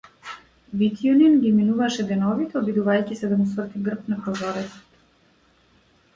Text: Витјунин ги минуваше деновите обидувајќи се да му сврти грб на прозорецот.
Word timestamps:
Витјунин 0.81 1.35
ги 1.43 1.51
минуваше 1.57 2.05
деновите 2.13 2.57
обидувајќи 2.63 3.19
се 3.21 3.31
да 3.35 3.39
му 3.43 3.47
сврти 3.53 3.83
грб 3.91 4.09
на 4.15 4.19
прозорецот. 4.25 5.01